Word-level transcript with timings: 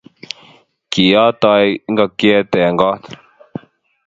kiotoi 0.91 1.69
ngokyet 1.91 2.51
eng' 2.65 2.79
koot. 2.81 3.03